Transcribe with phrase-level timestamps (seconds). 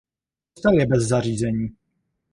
[0.53, 1.69] Kostel je bez zařízení.